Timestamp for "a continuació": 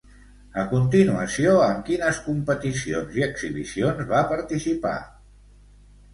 0.59-1.51